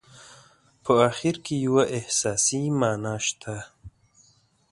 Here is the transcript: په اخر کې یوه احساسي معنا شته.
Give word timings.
په 0.83 0.91
اخر 1.09 1.35
کې 1.45 1.55
یوه 1.65 1.83
احساسي 1.97 2.63
معنا 2.79 3.15
شته. 3.25 3.55